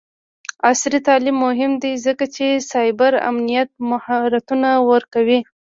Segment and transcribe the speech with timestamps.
[0.69, 5.39] عصري تعلیم مهم دی ځکه چې د سایبر امنیت مهارتونه ورکوي.